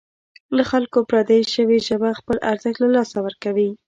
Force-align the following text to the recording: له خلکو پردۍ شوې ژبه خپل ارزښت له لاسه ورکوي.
له 0.55 0.63
خلکو 0.71 0.99
پردۍ 1.09 1.41
شوې 1.55 1.77
ژبه 1.87 2.09
خپل 2.19 2.37
ارزښت 2.51 2.79
له 2.81 2.89
لاسه 2.95 3.17
ورکوي. 3.25 3.69